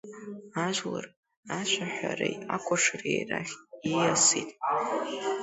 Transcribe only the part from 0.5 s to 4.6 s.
Ажәлар ашәаҳәареи акәашареи рахь ииасит.